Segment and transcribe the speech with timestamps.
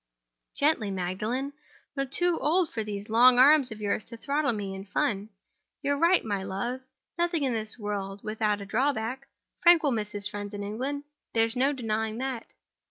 [0.55, 1.45] "Gently, Magdalen!
[1.45, 1.53] I'm a
[1.97, 6.25] little too old for those long arms of yours to throttle me in fun.—You're right,
[6.25, 6.81] my love.
[7.19, 9.27] Nothing in this world without a drawback.
[9.61, 11.03] Frank will miss his friends in England:
[11.35, 12.47] there's no denying that."